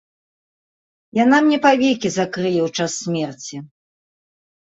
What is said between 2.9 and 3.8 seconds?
смерці.